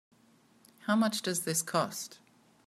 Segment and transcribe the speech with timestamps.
[0.87, 2.17] How much does this cost?